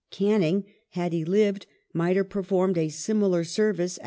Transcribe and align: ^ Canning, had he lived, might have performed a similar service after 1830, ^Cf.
^ 0.07 0.09
Canning, 0.09 0.65
had 0.93 1.13
he 1.13 1.23
lived, 1.23 1.67
might 1.93 2.15
have 2.15 2.27
performed 2.29 2.75
a 2.75 2.89
similar 2.89 3.43
service 3.43 3.99
after 3.99 3.99
1830, 3.99 3.99
^Cf. 3.99 3.99